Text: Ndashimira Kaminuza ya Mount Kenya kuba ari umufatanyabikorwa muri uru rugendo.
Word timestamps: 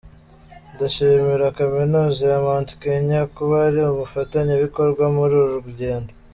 Ndashimira 0.73 1.55
Kaminuza 1.57 2.21
ya 2.31 2.39
Mount 2.45 2.69
Kenya 2.83 3.19
kuba 3.35 3.55
ari 3.67 3.79
umufatanyabikorwa 3.83 5.03
muri 5.15 5.33
uru 5.43 5.55
rugendo. 5.65 6.11